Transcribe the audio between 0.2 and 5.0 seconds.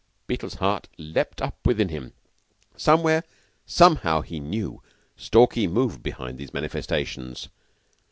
Beetle's heart leaped up within him. Somewhere, somehow, he knew,